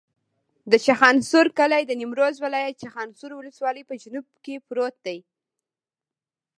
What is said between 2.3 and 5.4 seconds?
ولایت، چخانسور ولسوالي په جنوب کې پروت دی.